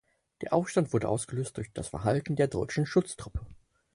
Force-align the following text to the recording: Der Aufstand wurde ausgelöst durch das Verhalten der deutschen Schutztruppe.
Der 0.41 0.53
Aufstand 0.53 0.93
wurde 0.93 1.07
ausgelöst 1.07 1.57
durch 1.57 1.71
das 1.73 1.89
Verhalten 1.89 2.35
der 2.35 2.47
deutschen 2.47 2.87
Schutztruppe. 2.87 3.41